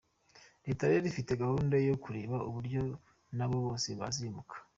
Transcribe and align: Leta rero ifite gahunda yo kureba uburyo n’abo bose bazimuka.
Leta 0.65 0.83
rero 0.91 1.05
ifite 1.11 1.31
gahunda 1.43 1.75
yo 1.87 1.95
kureba 2.03 2.37
uburyo 2.47 2.81
n’abo 3.37 3.57
bose 3.65 3.87
bazimuka. 3.99 4.55